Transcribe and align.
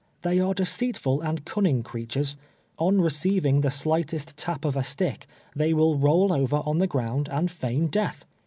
They 0.23 0.39
are 0.39 0.55
deceitful 0.55 1.21
and 1.21 1.45
cunning 1.45 1.83
creatures. 1.83 2.35
On 2.79 2.99
receiving 3.01 3.61
the 3.61 3.69
slightest 3.69 4.35
tap 4.35 4.65
of 4.65 4.75
a 4.75 4.81
stick, 4.83 5.27
they 5.55 5.75
will 5.75 5.95
roll 5.95 6.33
over 6.33 6.63
on 6.65 6.79
the 6.79 6.87
ground 6.87 7.29
and 7.31 7.51
feign 7.51 7.85
death. 7.85 8.25